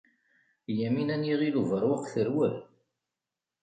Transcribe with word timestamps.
Yamina 0.79 1.15
n 1.17 1.27
Yiɣil 1.27 1.55
Ubeṛwaq 1.61 2.03
terwel. 2.13 2.55